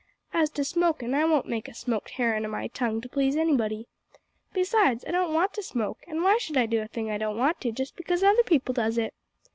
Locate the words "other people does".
8.23-8.97